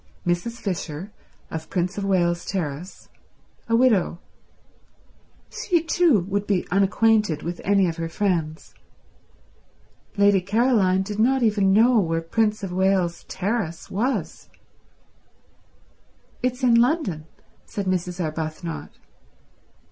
Mrs. 0.25 0.53
Fisher, 0.53 1.11
of 1.51 1.69
Prince 1.69 1.95
of 1.95 2.03
Wales 2.03 2.43
Terrace. 2.43 3.07
A 3.69 3.75
widow. 3.75 4.17
She 5.51 5.83
too 5.83 6.21
would 6.21 6.47
be 6.47 6.67
unacquainted 6.71 7.43
with 7.43 7.61
any 7.63 7.87
of 7.87 7.97
her 7.97 8.09
friends. 8.09 8.73
Lady 10.17 10.41
Caroline 10.41 11.03
did 11.03 11.19
not 11.19 11.43
even 11.43 11.71
know 11.71 11.99
where 11.99 12.19
Prince 12.21 12.63
of 12.63 12.71
Wales 12.73 13.25
Terrace 13.25 13.91
was. 13.91 14.49
"It's 16.41 16.63
in 16.63 16.73
London," 16.73 17.25
said 17.67 17.85
Mrs. 17.85 18.19
Arbuthnot. 18.19 18.89